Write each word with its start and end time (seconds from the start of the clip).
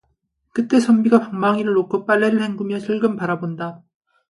그때 0.51 0.79
선비가 0.79 1.19
방망이를 1.19 1.73
놓고 1.75 2.07
빨래를 2.07 2.41
헹구며 2.41 2.77
흘금 2.79 3.17
바라본다. 3.17 3.83